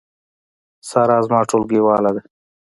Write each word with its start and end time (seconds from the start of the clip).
سارا 0.89 1.17
زما 1.25 1.39
ټولګیواله 1.49 2.11
ده 2.15 2.21